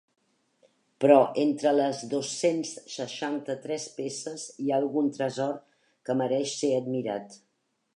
Però 1.03 1.17
entre 1.41 1.73
les 1.75 1.99
dos-cents 2.15 2.73
seixanta-tres 2.95 3.87
peces 4.01 4.49
hi 4.65 4.71
ha 4.75 4.81
algun 4.83 5.15
tresor 5.21 5.57
que 6.09 6.21
mereix 6.25 6.61
ser 6.65 6.77
admirat. 6.85 7.43